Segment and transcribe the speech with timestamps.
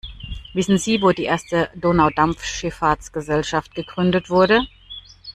[0.53, 4.61] Wissen Sie, wo die erste Donaudampfschiffahrtsgesellschaft gegründet wurde?